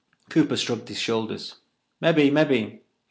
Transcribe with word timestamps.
Cooper 0.29 0.57
shrugged 0.57 0.87
his 0.87 0.97
shoulders. 0.99 1.57
"Mebbe—mebbe. 2.01 2.79